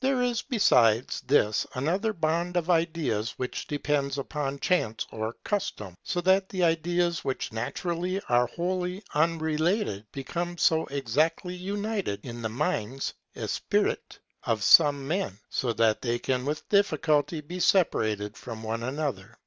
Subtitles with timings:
[0.00, 1.20] There is 28 LEIBNITZ'S CRITIQUE OF LOCKE [in besides
[1.62, 7.24] this another bond of ideas which depends upon chance or custom, so that the ideas
[7.24, 13.86] which naturally are wholly unre lated become so exactly united in the minds (esprit
[14.46, 19.38] l) of some men, that they can with difficulty be separated from one another.